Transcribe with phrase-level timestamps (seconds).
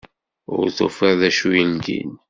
[0.55, 2.11] Ur tufiḍ d acu yeldin.